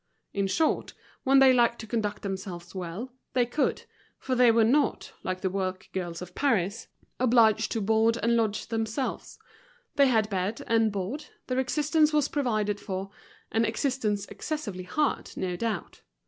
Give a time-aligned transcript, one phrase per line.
[0.33, 3.83] In short, when they liked to conduct themselves well, they could,
[4.17, 6.87] for they were not, like the work girls of Paris,
[7.19, 9.37] obliged to board and lodge themselves;
[9.97, 13.11] they had bed and board, their existence was provided for,
[13.51, 16.01] an existence excessively hard, no doubt.